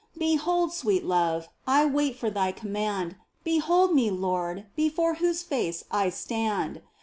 [0.17, 4.09] Behold, sweet Love, I wait for Thy command, Behold me.
[4.09, 6.81] Lord, before Whose face I stand